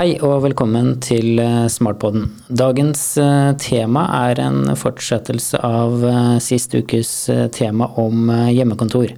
[0.00, 2.22] Hei og velkommen til eh, Smartpodden.
[2.48, 7.10] Dagens eh, tema er en fortsettelse av eh, sist ukes
[7.52, 9.12] tema om hjemmekontor.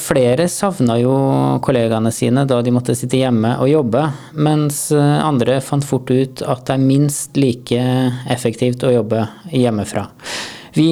[0.00, 1.12] Flere savna jo
[1.60, 6.64] kollegaene sine da de måtte sitte hjemme og jobbe, mens andre fant fort ut at
[6.70, 7.82] det er minst like
[8.32, 10.06] effektivt å jobbe hjemmefra.
[10.72, 10.88] Vi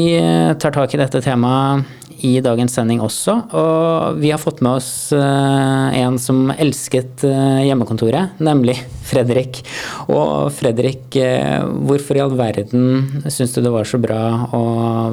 [0.61, 1.89] tar tak i dette temaet
[2.27, 3.37] i dagens sending også.
[3.57, 8.77] Og vi har fått med oss eh, en som elsket eh, hjemmekontoret, nemlig
[9.11, 9.63] Fredrik.
[10.09, 14.23] Og Fredrik, eh, hvorfor i all verden syns du det var så bra
[14.57, 14.65] å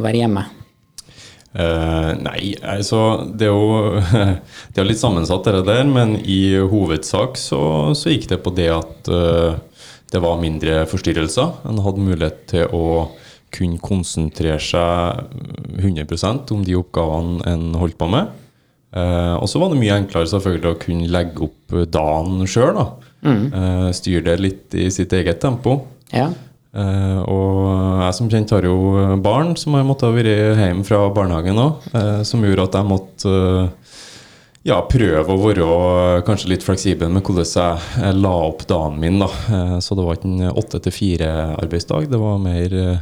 [0.04, 0.48] være hjemme?
[1.58, 3.00] Uh, nei, altså
[3.34, 4.02] det er jo
[4.76, 5.88] det er litt sammensatt, det der.
[5.90, 7.62] Men i hovedsak så,
[7.98, 9.58] så gikk det på det at uh,
[10.12, 11.64] det var mindre forstyrrelser.
[11.68, 12.84] En hadde mulighet til å
[13.54, 15.24] kunne konsentrere seg
[15.80, 18.34] 100% om de oppgavene en holdt på med.
[18.96, 22.82] Eh, og så var det mye enklere selvfølgelig å kunne legge opp dagen sjøl.
[23.26, 23.46] Mm.
[23.52, 25.80] Eh, styre det litt i sitt eget tempo.
[26.14, 26.30] Ja.
[26.78, 28.78] Eh, og jeg som kjent har jo
[29.24, 33.34] barn som har måttet være hjemme fra barnehagen òg, eh, som gjorde at jeg måtte
[34.68, 35.68] ja, prøve å være
[36.28, 37.48] kanskje litt fleksibel med hvordan
[38.04, 39.20] jeg la opp dagen min.
[39.22, 39.30] da.
[39.54, 43.00] Eh, så det var ikke en åtte til fire-arbeidsdag, det var mer eh,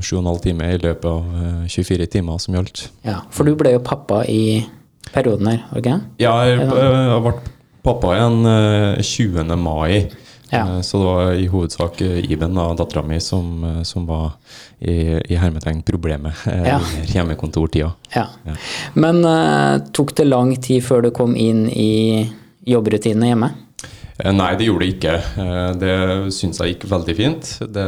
[0.00, 2.86] sju og en halv time i løpet av 24 timer som gjaldt.
[3.06, 4.62] Ja, For du ble jo pappa i
[5.14, 5.98] perioden her, ikke det?
[6.22, 7.34] Ja, jeg, jeg ble
[7.84, 8.38] pappa igjen
[9.04, 9.56] 20.
[9.60, 10.06] mai.
[10.50, 10.82] Ja.
[10.82, 14.32] Så det var i hovedsak Iben, dattera mi, som, som var
[14.78, 16.78] i, i hermetegn problemet eh, ja.
[17.10, 17.92] hjemmekontortida.
[18.14, 18.26] Ja.
[18.44, 18.56] ja.
[18.94, 22.28] Men uh, tok det lang tid før du kom inn i
[22.68, 23.50] jobbrutinene hjemme?
[24.14, 25.14] Nei, det gjorde det ikke.
[25.80, 25.94] Det
[26.36, 27.48] syns jeg gikk veldig fint.
[27.66, 27.86] Det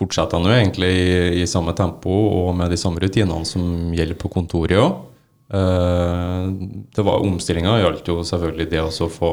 [0.00, 4.32] fortsetter nå egentlig i, i, samme tempo og med de samme rutinene som gjelder på
[4.32, 5.06] kontoret òg.
[5.50, 9.30] Det var Omstillinga gjaldt jo selvfølgelig det å få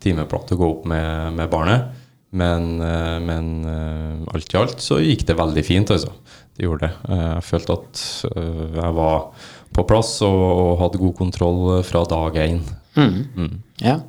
[0.00, 1.98] timeplan til å gå opp med, med barnet.
[2.30, 6.12] Men, eh, men, eh, alt i alt så gikk det veldig fint, altså.
[6.56, 6.92] Det gjorde det.
[7.08, 8.02] Eh, jeg følte at
[8.34, 12.60] jeg var på plass og, og hadde god kontroll fra dag én.
[12.98, 13.18] Mm.
[13.36, 13.58] Mm.
[13.84, 14.00] Ja.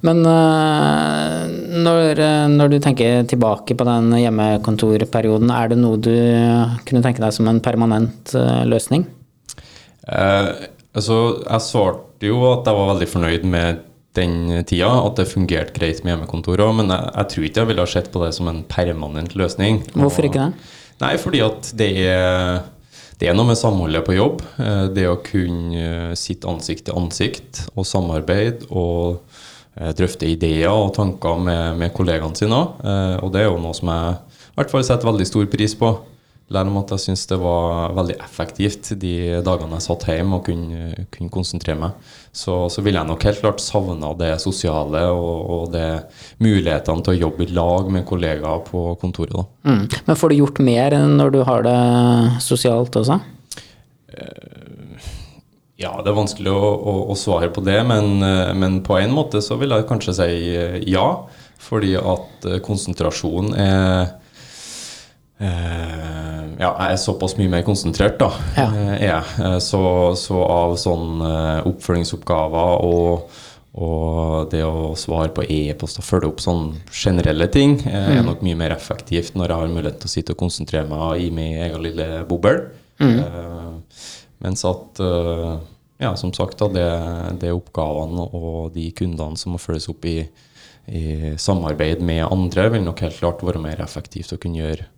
[0.00, 0.22] Men
[1.84, 6.14] når, når, du tenker tilbake på den hjemmekontorperioden, er det noe du
[6.88, 8.32] kunne tenke deg som en permanent
[8.64, 9.04] løsning?
[10.08, 10.48] Eh,
[10.96, 13.86] altså, jeg svarte jo at jeg var veldig fornøyd med
[14.18, 17.70] den tida at det fungerte greit med hjemmekontor òg, men jeg, jeg, tror ikke jeg
[17.70, 19.84] ville ha sett på det som en permanent løsning.
[19.94, 20.76] Hvorfor ikke det?
[21.00, 22.60] Nei, fordi at det er,
[23.20, 24.42] det er noe med samholdet på jobb.
[24.60, 29.22] Eh, det å kunne sitte ansikt til ansikt og samarbeide og
[29.78, 32.60] eh, drøfte ideer og tanker med, med kollegaene sine.
[32.84, 34.18] Eh, og det er jo noe som jeg
[34.50, 35.94] i hvert fall setter veldig stor pris på.
[36.50, 39.12] Lære om at jeg syns det var veldig effektivt de
[39.46, 42.08] dagene jeg satt hjemme og kunne, kunne konsentrere meg.
[42.34, 45.86] Så, så vil jeg nok helt klart savne det sosiale og, og det
[46.42, 49.46] mulighetene til å jobbe i lag med kollegaer på kontoret.
[49.62, 49.84] Mm.
[50.08, 51.78] Men får du gjort mer når du har det
[52.42, 53.20] sosialt også?
[54.10, 55.06] Eh,
[55.80, 59.14] ja, det er vanskelig å, å, å svare på det, men, eh, men, på en
[59.14, 61.12] måte så vil jeg kanskje si eh, ja.
[61.60, 64.16] Fordi at konsentrasjon er
[65.40, 68.28] Uh, ja, jeg er såpass mye mer konsentrert, da.
[68.58, 68.66] Ja.
[68.68, 69.22] Uh, jeg.
[69.40, 69.80] Uh, så,
[70.20, 71.30] så, av sånne
[71.70, 73.38] oppfølgingsoppgaver og,
[73.80, 77.88] og det å svare på e-post og følge opp sånne generelle ting mm.
[78.18, 81.24] er nok mye mer effektivt når jeg har mulighet til å sitte og konsentrere meg
[81.24, 82.58] i min egen lille boble.
[83.00, 83.80] Mm.
[84.44, 86.82] mens at ja, som sagt, da, det,
[87.40, 90.18] det oppgavene og de kundene som må følges opp i,
[90.92, 94.90] i samarbeid med andre, vil nok helt klart være mer effektivt å kunne gjøre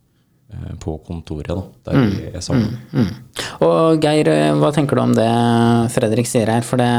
[0.80, 2.10] på kontoret, da, der mm.
[2.10, 2.74] vi er sammen.
[2.92, 3.06] Mm.
[3.06, 3.46] Mm.
[3.66, 5.28] Og Geir, eh, hva tenker du om det
[5.94, 6.66] Fredrik sier her?
[6.66, 6.90] For det,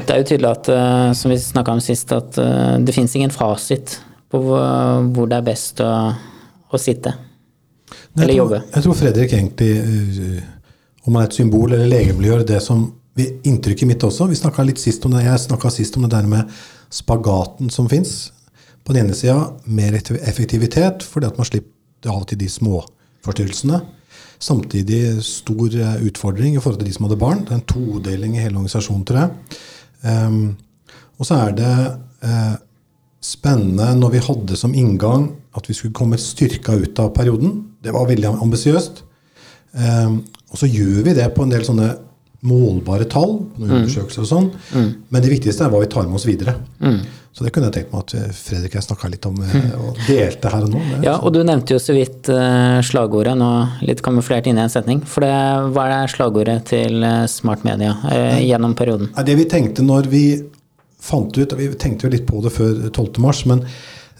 [0.00, 2.40] det er jo tydelig at, eh, som vi snakka om sist, at
[2.84, 3.98] det fins ingen fasit
[4.32, 5.92] på hvor det er best å,
[6.74, 7.14] å sitte.
[8.14, 8.60] Nei, eller jobbe.
[8.74, 9.72] Jeg tror Fredrik egentlig,
[11.04, 14.26] om han er et symbol eller legemliggjør det som Inntrykket mitt også.
[14.26, 16.50] Vi litt sist om det, Jeg snakka sist om det der med
[16.90, 18.32] spagaten som fins.
[18.84, 21.73] På den ene sida mer effektivitet, fordi at man slipper
[22.08, 22.82] av er alltid de små
[23.24, 23.80] forstyrrelsene.
[24.42, 27.44] Samtidig stor eh, utfordring i forhold til de som hadde barn.
[27.44, 29.58] Det er en todeling i hele organisasjonen, tror jeg.
[30.04, 30.56] Um,
[31.16, 31.74] og så er det
[32.26, 32.56] uh,
[33.24, 37.56] spennende når vi hadde som inngang at vi skulle komme styrka ut av perioden.
[37.80, 39.04] Det var veldig ambisiøst.
[39.72, 41.94] Um, og så gjør vi det på en del sånne
[42.44, 43.76] målbare tall, på noen mm.
[43.80, 44.48] undersøkelser og sånn.
[44.74, 44.88] Mm.
[45.08, 46.58] Men det viktigste er hva vi tar med oss videre.
[46.84, 47.00] Mm.
[47.34, 49.54] Så det kunne jeg tenkt meg at eh, Fredrik og jeg snakka litt om eh,
[49.58, 49.70] mm.
[49.82, 50.82] og delte her og nå.
[51.02, 53.48] ja, og du nevnte jo så vidt uh, slagordet, nå
[53.82, 55.00] litt kamuflert inn i en setning.
[55.02, 55.34] For det,
[55.74, 59.10] hva er slagordet til Smart Media eh, gjennom perioden?
[59.26, 60.24] Det vi tenkte når vi
[61.04, 63.64] fant ut, og Vi tenkte jo litt på det før 12.3, men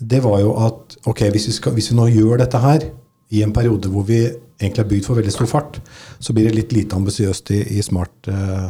[0.05, 2.91] det var jo at ok, hvis vi, skal, hvis vi nå gjør dette her
[3.33, 4.21] i en periode hvor vi
[4.61, 5.79] egentlig er bygd for veldig stor fart,
[6.21, 8.69] så blir det litt lite ambisiøst i, i smart eh,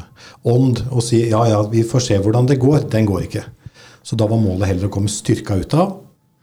[0.52, 2.86] ånd å si ja, ja, vi får se hvordan det går.
[2.92, 3.44] Den går ikke.
[4.04, 5.96] Så da var målet heller å komme styrka ut av.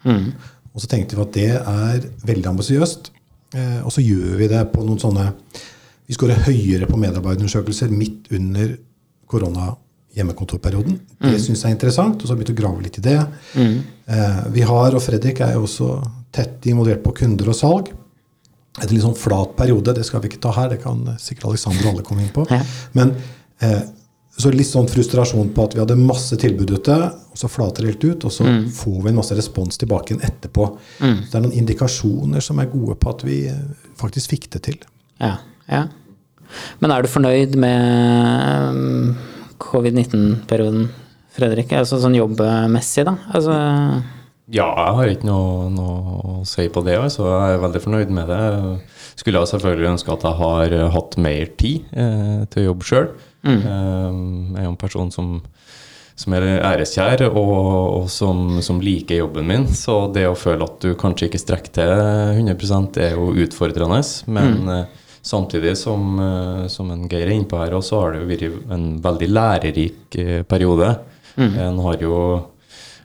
[0.08, 0.32] Mm.
[0.72, 3.12] Og så tenkte vi at det er veldig ambisiøst.
[3.56, 5.34] Eh, og så gjør vi det på noen sånne
[6.08, 8.74] Vi skårer høyere på medarbeiderundersøkelser midt under
[9.32, 10.98] korona-hjemmekontorperioden.
[11.22, 11.40] Det mm.
[11.40, 13.16] syns jeg er interessant, og så har vi begynt å grave litt i det.
[13.56, 13.78] Mm.
[14.12, 15.88] Eh, vi har, og Fredrik er jo også
[16.36, 17.94] tett involvert på kunder og salg.
[18.82, 21.86] Etter litt sånn flat periode, det skal vi ikke ta her, det kan sikkert Alexander
[21.86, 22.44] og alle komme inn på.
[22.98, 23.16] Men
[23.64, 23.82] eh,
[24.44, 26.98] så litt sånn frustrasjon på at vi hadde masse tilbud ute,
[27.32, 28.62] og så flater det helt ut, og så mm.
[28.76, 30.68] får vi en masse respons tilbake igjen etterpå.
[31.00, 31.18] Mm.
[31.24, 33.42] Så det er noen indikasjoner som er gode på at vi
[34.00, 34.80] faktisk fikk det til.
[35.22, 35.36] Ja,
[35.72, 35.86] ja.
[36.84, 39.14] Men er du fornøyd med um,
[39.64, 40.90] covid-19-perioden,
[41.32, 41.72] Fredrik?
[41.78, 43.16] Altså sånn jobbmessig, da?
[43.32, 43.56] Altså
[44.52, 46.98] ja, jeg har ikke noe, noe, å si på det.
[47.00, 47.24] Altså.
[47.24, 48.40] Jeg er veldig fornøyd med det.
[49.16, 53.08] Skulle jeg selvfølgelig ønske at jeg har hatt mer tid eh, til å jobbe sjøl.
[53.46, 53.58] Mm.
[53.58, 54.10] Eh,
[54.56, 55.30] jeg er jo en person som,
[56.20, 57.54] som er æreskjær og,
[58.02, 59.68] og som, som, liker jobben min.
[59.76, 64.02] Så det å føle at du kanskje ikke strekker til 100 er jo utfordrende.
[64.28, 64.72] Men mm.
[64.78, 68.74] eh, samtidig som, eh, som en Geir er innpå her, så har det jo vært
[68.78, 70.96] en veldig lærerik eh, periode.
[71.38, 71.54] Mm.
[71.68, 72.18] En har jo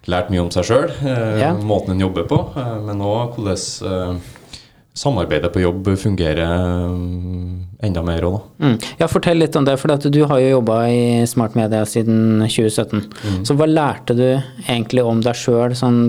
[0.07, 1.57] lært mye om seg sjøl, yeah.
[1.67, 2.37] måten en jobber på,
[2.87, 4.21] men òg hvordan
[4.97, 6.41] samarbeidet på jobb fungerer
[7.85, 8.67] enda mer òg, da.
[8.67, 8.77] Mm.
[9.03, 13.05] Ja, fortell litt om det, for du har jo jobba i Smart Media siden 2017.
[13.05, 13.43] Mm.
[13.47, 16.01] Så hva lærte du egentlig om deg sjøl sånn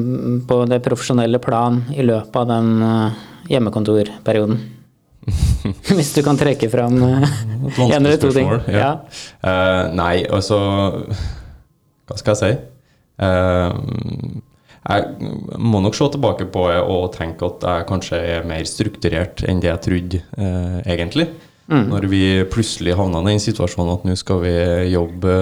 [0.48, 2.72] på det profesjonelle plan i løpet av den
[3.52, 4.64] hjemmekontorperioden?
[5.98, 8.48] Hvis du kan trekke fram en eller to ting.
[8.72, 8.80] Ja.
[8.80, 8.92] ja.
[9.44, 10.58] Uh, nei, altså
[12.08, 12.52] Hva skal jeg si?
[13.18, 13.74] Eh,
[14.88, 19.44] jeg må nok se tilbake på det og tenke at jeg kanskje er mer strukturert
[19.44, 21.28] enn det jeg trodde eh, egentlig.
[21.68, 21.90] Mm.
[21.92, 24.54] Når vi plutselig havna i den situasjonen at nå skal vi
[24.94, 25.34] jobbe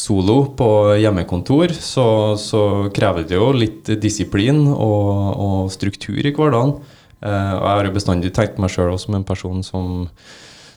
[0.00, 0.70] solo på
[1.02, 2.06] hjemmekontor, så,
[2.40, 2.62] så
[2.96, 6.78] krever det jo litt disiplin og, og struktur i hverdagen.
[7.20, 10.06] Eh, og jeg har jo bestandig tenkt meg sjøl som en person som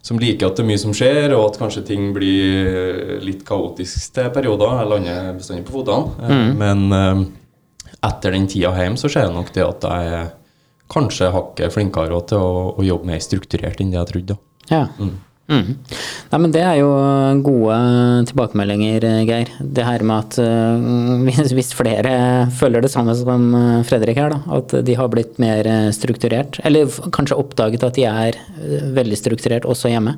[0.03, 4.11] som liker at det er mye som skjer, og at kanskje ting blir litt kaotisk
[4.11, 4.81] til perioder.
[4.81, 6.27] Jeg lander bestandig på fotene.
[6.27, 6.49] Mm.
[6.59, 7.21] Men uh,
[8.03, 10.31] etter den tida hjemme så ser jeg nok det at jeg er
[10.93, 14.35] kanskje hakket flinkere til å, å, jobbe mer strukturert enn det jeg trodde.
[14.69, 14.87] Ja.
[14.99, 15.15] Mm.
[15.51, 15.73] Mm.
[16.31, 16.91] Nei, men det er jo
[17.43, 17.77] gode
[18.29, 19.49] tilbakemeldinger, Geir.
[19.59, 22.13] Det her med at uh, hvis flere
[22.55, 26.61] føler det samme som eh, Fredrik her, da, at de har blitt mer eh, strukturert,
[26.63, 28.39] eller kanskje oppdaget at de er
[28.95, 30.15] veldig strukturert også hjemme?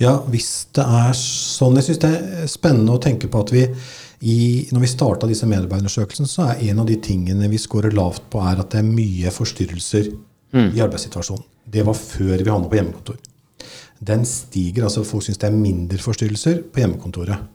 [0.00, 1.76] Ja, hvis det er sånn.
[1.78, 3.66] Jeg syns det er spennende å tenke på at vi
[4.22, 8.28] i, når vi starta disse medarbeiderundersøkelsene, så er en av de tingene vi scorer lavt
[8.30, 10.70] på, er at det er mye forstyrrelser mm.
[10.76, 11.44] i arbeidssituasjonen.
[11.72, 13.18] Det var før vi havna på hjemmekontor
[14.06, 14.84] den stiger.
[14.84, 17.48] altså Folk syns det er mindre forstyrrelser på hjemmekontoret.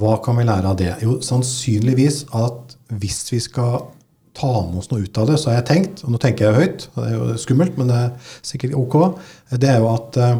[0.00, 0.92] Hva kan vi lære av det?
[1.02, 3.88] Jo, sannsynligvis at hvis vi skal
[4.36, 6.60] ta med oss noe ut av det, så har jeg tenkt, og nå tenker jeg
[6.60, 8.96] høyt, og det er jo skummelt, men det er sikkert ok,
[9.58, 10.36] det er jo at eh,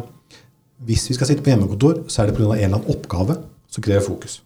[0.87, 2.47] hvis vi skal sitte på hjemmekontor, så er det pga.
[2.47, 3.35] en eller annen oppgave
[3.69, 4.39] som krever fokus.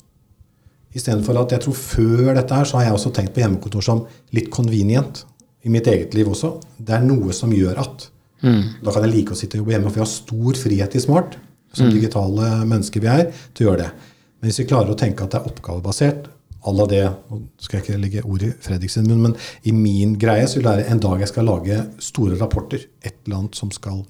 [0.96, 4.06] Istedenfor at jeg tror før dette her, så har jeg også tenkt på hjemmekontor som
[4.36, 5.26] litt convenient
[5.66, 6.56] i mitt eget liv også.
[6.78, 8.08] Det er noe som gjør at.
[8.46, 8.62] Mm.
[8.86, 11.02] Da kan jeg like å sitte og jobbe hjemme, for vi har stor frihet i
[11.04, 11.36] Smart,
[11.76, 11.96] som mm.
[11.98, 13.92] digitale mennesker vi er, til å gjøre det.
[14.40, 16.32] Men hvis vi klarer å tenke at det er oppgavebasert,
[16.66, 19.36] à la det Nå skal jeg ikke legge ord i Fredriksen munn, men
[19.70, 23.20] i min greie så vil det være en dag jeg skal lage store rapporter, et
[23.26, 24.02] eller annet som skal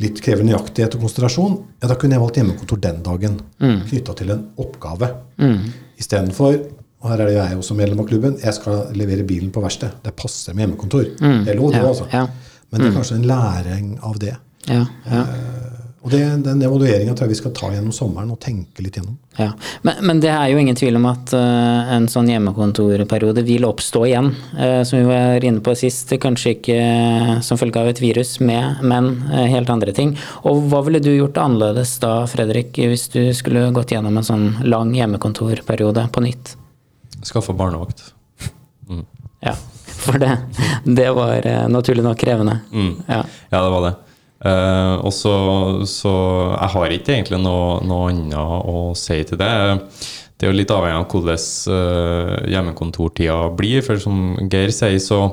[0.00, 3.40] litt krever nøyaktighet og konsentrasjon, ja, da kunne jeg valgt hjemmekontor den dagen.
[3.60, 3.80] Mm.
[3.90, 5.10] Knytta til en oppgave.
[5.40, 5.72] Mm.
[6.00, 6.60] Istedenfor
[7.00, 8.36] og her er det jeg også medlem av klubben.
[8.42, 9.94] Jeg skal levere bilen på verksted.
[10.04, 11.06] Det passer med hjemmekontor.
[11.16, 11.38] Mm.
[11.46, 12.08] Det er lov, det, ja, altså.
[12.12, 12.26] Ja.
[12.70, 12.98] Men det er mm.
[12.98, 14.34] kanskje en læring av det.
[14.68, 15.22] Ja, ja.
[15.24, 15.59] Eh,
[16.00, 19.18] og det, Den evalueringa tror jeg vi skal ta gjennom sommeren og tenke litt gjennom.
[19.36, 19.50] Ja,
[19.84, 24.06] Men, men det er jo ingen tvil om at uh, en sånn hjemmekontorperiode vil oppstå
[24.08, 24.30] igjen.
[24.56, 28.38] Uh, som vi var inne på sist, kanskje ikke uh, som følge av et virus,
[28.40, 30.14] med, men helt andre ting.
[30.48, 34.48] Og hva ville du gjort annerledes da, Fredrik, hvis du skulle gått gjennom en sånn
[34.64, 36.56] lang hjemmekontorperiode på nytt?
[37.28, 38.06] Skaffa barnevakt.
[38.88, 39.04] Mm.
[39.44, 39.58] Ja.
[40.00, 40.32] For det,
[40.88, 42.62] det var naturlig nok krevende.
[42.72, 42.94] Mm.
[43.04, 43.26] Ja.
[43.50, 43.58] ja.
[43.60, 43.98] det var det.
[44.40, 45.34] Uh, og så,
[45.84, 46.10] så
[46.54, 49.50] Jeg har ikke egentlig noe, noe, annet å si til det.
[50.40, 51.42] Det er jo litt avhengig av hvordan
[51.74, 53.84] uh, hjemmekontortida blir.
[53.84, 55.26] For som Geir sier, så,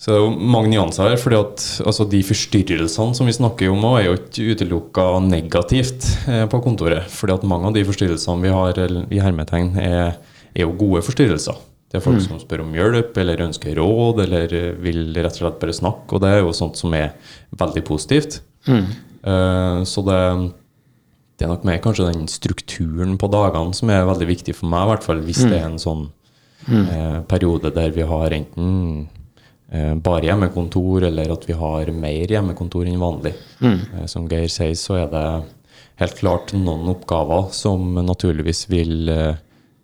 [0.00, 1.20] Så det jo mange nyanser her.
[1.20, 6.46] fordi at altså, De forstyrrelsene som vi snakker om, er jo ikke utelukka negativt uh,
[6.48, 7.04] på kontoret.
[7.12, 8.80] fordi at mange av de forstyrrelsene vi har
[9.12, 10.16] i hermetegn, er,
[10.56, 11.60] er jo gode forstyrrelser.
[11.94, 12.24] Det er folk mm.
[12.24, 16.16] som spør om hjelp, eller ønsker råd, eller vil rett og slett bare snakke.
[16.16, 17.12] Og det er jo sånt som er
[17.54, 18.40] veldig positivt.
[18.66, 18.88] Mm.
[19.22, 20.16] Uh, så det,
[21.38, 24.88] det, er nok mer kanskje den strukturen på dagene som er veldig viktig for meg,
[24.88, 25.52] i hvert fall hvis mm.
[25.52, 26.02] det er en sånn
[26.66, 28.72] uh, periode der vi har enten
[30.04, 33.32] bare hjemmekontor, eller at vi har mer hjemmekontor enn vanlig.
[33.58, 34.04] Mm.
[34.10, 35.24] som Geir sier, så er det
[36.02, 39.10] helt klart noen oppgaver som naturligvis vil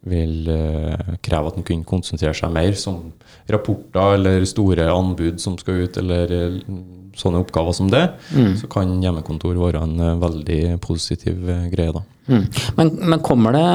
[0.08, 3.10] vil uh, kreve at en kunne konsentrere seg mer, som
[3.50, 6.78] rapporter eller store anbud som skal ut, eller uh,
[7.20, 8.54] sånne oppgaver som det, mm.
[8.62, 11.92] så kan hjemmekontor være en uh, veldig positiv greie.
[11.96, 12.04] da.
[12.30, 12.46] Mm.
[12.78, 13.66] Men, men, kommer det,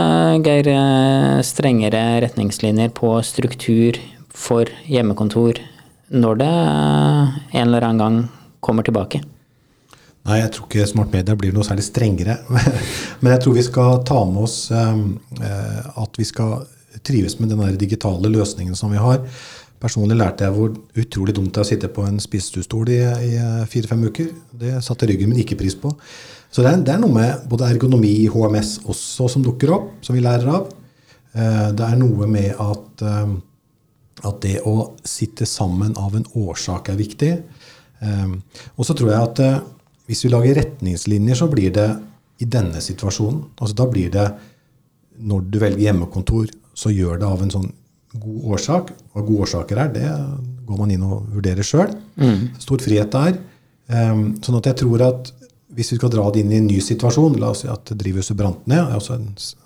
[0.47, 0.71] Geir,
[1.43, 3.99] strengere retningslinjer på struktur
[4.35, 5.59] for hjemmekontor
[6.15, 8.19] når det en eller annen gang
[8.63, 9.21] kommer tilbake?
[10.25, 12.39] Nei, jeg tror ikke smart media blir noe særlig strengere.
[13.21, 15.03] Men jeg tror vi skal ta med oss ehm,
[15.37, 16.63] eh, at vi skal
[17.05, 19.21] trives med den digitale løsningen som vi har.
[19.81, 23.35] Personlig lærte jeg hvor utrolig dumt det er å sitte på en spisestuestol i, i
[23.69, 24.31] fire-fem uker.
[24.63, 25.93] Det satte ryggen min ikke pris på.
[26.49, 30.17] Så det er, det er, noe med både ergonomi, HMS også, som dukker opp, som
[30.17, 30.71] vi lærer av.
[31.35, 33.37] Eh, det er noe med at, ehm,
[34.25, 37.31] at det å sitte sammen av en årsak er viktig.
[38.01, 38.39] Ehm,
[38.73, 39.63] og så tror jeg at eh,
[40.05, 41.87] hvis vi lager retningslinjer, så blir det
[42.43, 43.41] i denne situasjonen.
[43.59, 44.27] Altså Da blir det
[45.15, 47.69] når du velger hjemmekontor, så gjør det av en sånn
[48.19, 48.91] god årsak.
[49.13, 50.09] Hva gode årsaker er, det
[50.67, 51.93] går man inn og vurderer sjøl.
[52.19, 52.57] Mm.
[52.59, 53.39] Stor frihet der.
[53.85, 55.31] Um, sånn at jeg tror at
[55.75, 58.37] hvis vi skal dra det inn i en ny situasjon, la oss si at drivhuset
[58.39, 59.25] brant ned, altså en,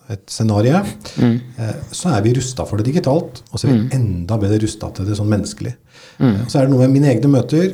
[0.09, 0.79] et scenario,
[1.21, 1.35] mm.
[1.59, 3.43] eh, så er vi rusta for det digitalt.
[3.51, 3.91] Og så er vi mm.
[3.97, 5.75] enda bedre rusta til det sånn menneskelig.
[6.17, 6.31] Mm.
[6.31, 7.67] Eh, så er det noe med mine egne møter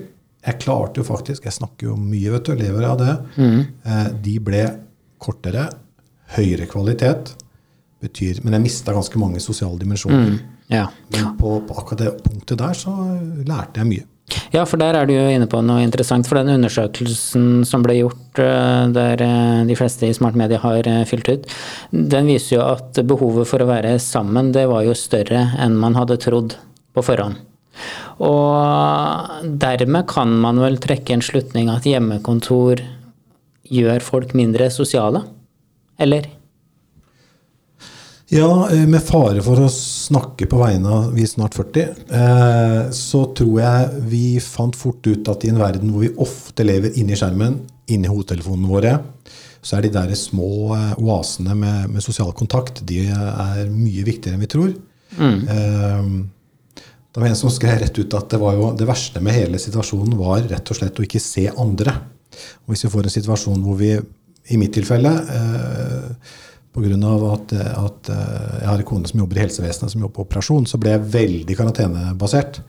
[0.45, 3.13] jeg klarte jo faktisk Jeg snakker jo mye, vet du, lever av det.
[3.39, 3.61] Mm.
[3.85, 4.63] Eh, de ble
[5.21, 5.69] kortere,
[6.35, 7.33] høyere kvalitet,
[8.03, 10.35] betyr Men jeg mista ganske mange sosiale dimensjoner.
[10.35, 10.51] Mm.
[10.73, 10.89] Ja.
[11.13, 12.93] Men på, på, akkurat det punktet der så
[13.45, 14.11] lærte jeg mye.
[14.49, 16.25] Ja, for der er du jo inne på noe interessant.
[16.25, 20.89] For den undersøkelsen som ble gjort, eh, der eh, de fleste i Smart Media har
[21.09, 21.49] fylt ut,
[21.93, 25.97] den viser jo at behovet for å være sammen, det var jo større enn man
[25.97, 26.57] hadde trodd
[26.93, 27.41] på forhånd.
[28.23, 32.83] Og dermed kan man vel trekke en slutning at hjemmekontor
[33.65, 35.23] gjør folk mindre sosiale?
[35.99, 36.29] Eller?
[38.33, 43.21] Ja, eh, med fare for å snakke på vegne av vi snart 40, eh, så
[43.37, 47.17] tror jeg vi fant fort ut at i en verden hvor vi ofte lever inni
[47.17, 47.59] skjermen,
[47.93, 48.95] inni hodetelefonene våre,
[49.61, 54.39] så er de der små eh, oasene med, med sosial kontakt de er mye viktigere
[54.39, 54.73] enn vi tror.
[55.15, 56.25] Mm.
[57.15, 59.59] Det var en som skrev rett ut at det, var jo, det verste med hele
[59.61, 61.93] situasjonen var rett og slett å ikke se andre.
[62.65, 63.93] Og hvis vi får en situasjon hvor vi,
[64.51, 66.33] i mitt tilfelle eh,
[66.75, 67.11] Pga.
[67.31, 70.65] At, at eh, jeg har en kone som jobber i helsevesenet, som jobber på operasjon,
[70.67, 72.59] så ble jeg veldig karantenebasert.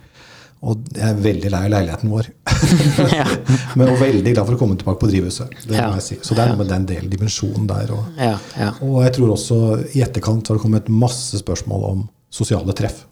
[0.62, 2.30] Og jeg er veldig lei av leiligheten vår.
[3.80, 5.58] Men og veldig glad for å komme tilbake på drivhuset.
[5.66, 6.20] Det må jeg si.
[6.22, 7.90] Så det er noe med den delen, dimensjonen der.
[7.98, 8.70] Og, ja, ja.
[8.78, 9.60] og jeg tror også
[9.90, 13.02] i etterkant har det kommet masse spørsmål om sosiale treff.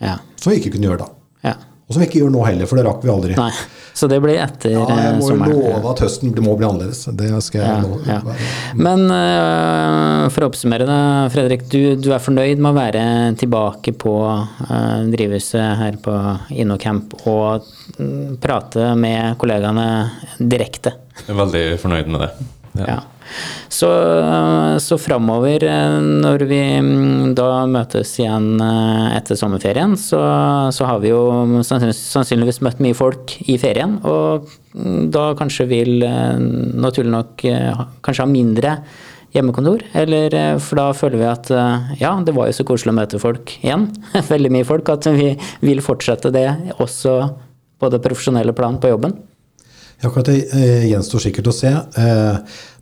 [0.00, 0.16] Ja.
[0.40, 1.10] Som vi ikke kunne gjøre da.
[1.46, 1.58] Ja.
[1.90, 3.36] Og som vi ikke gjør nå heller, for det rakk vi aldri.
[3.38, 3.52] Nei.
[4.00, 5.56] Så det blir etter ja, Jeg må sommeren.
[5.58, 7.02] love at høsten må bli annerledes.
[7.18, 7.98] Det skal jeg ja, love.
[8.06, 8.36] Ja.
[8.78, 11.00] Men uh, for å oppsummere, det,
[11.34, 11.66] Fredrik.
[11.72, 13.02] Du, du, er fornøyd med å være
[13.42, 16.14] tilbake på uh, drivhuset her på
[16.54, 17.66] InnoCamp og
[17.98, 19.88] uh, prate med kollegaene
[20.38, 20.94] direkte?
[21.24, 22.30] Jeg er veldig fornøyd med det.
[22.86, 23.00] Ja.
[23.70, 23.88] Så,
[24.82, 30.20] så framover, eh, når vi mm, da møtes igjen eh, etter sommerferien, så,
[30.74, 31.22] så har vi jo
[31.64, 33.98] sannsynligvis møtt mye folk i ferien.
[34.08, 37.46] Og mm, da kanskje vil eh, naturlig nok
[38.04, 38.74] kanskje ha mindre
[39.36, 39.86] hjemmekontor.
[39.94, 41.50] Eller for da føler vi at
[42.00, 43.86] ja, det var jo så koselig å møte folk igjen.
[44.32, 44.90] Veldig mye folk.
[44.90, 45.32] At vi
[45.62, 46.48] vil fortsette det
[46.82, 47.14] også
[47.80, 49.14] på det profesjonelle plan på jobben.
[50.00, 51.70] Ja, akkurat det gjenstår sikkert å se.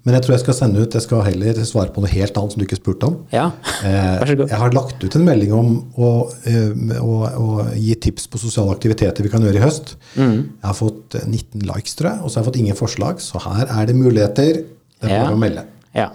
[0.07, 2.55] Men jeg tror jeg skal sende ut Jeg skal heller svare på noe helt annet
[2.55, 3.17] som du ikke spurte om.
[3.35, 3.51] Ja,
[3.83, 4.53] vær så god.
[4.53, 6.13] Jeg har lagt ut en melding om å,
[6.49, 9.97] eh, å, å gi tips på sosiale aktiviteter vi kan gjøre i høst.
[10.15, 10.39] Mm.
[10.39, 13.23] Jeg har fått 19 likes, tror jeg, og så har jeg fått ingen forslag.
[13.25, 14.63] Så her er det muligheter.
[14.99, 15.35] Det er bare ja.
[15.35, 15.67] å melde.
[15.99, 16.09] Ja.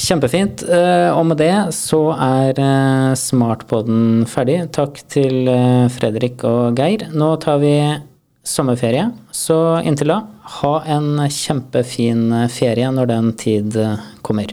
[0.00, 0.62] Kjempefint.
[0.64, 2.60] Eh, og med det så er
[3.18, 4.62] smartpodden ferdig.
[4.76, 5.50] Takk til
[5.96, 7.08] Fredrik og Geir.
[7.16, 7.74] Nå tar vi
[8.50, 9.08] sommerferie.
[9.30, 10.20] Så inntil da,
[10.60, 13.78] ha en kjempefin ferie når den tid
[14.26, 14.52] kommer.